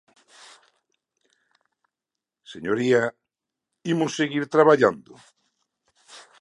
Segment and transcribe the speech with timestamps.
[2.53, 3.01] Señoría,
[3.93, 5.13] ¿imos seguir traballando?